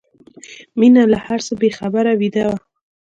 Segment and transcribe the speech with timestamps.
[0.79, 2.57] مينه له هر څه بې خبره ویده وه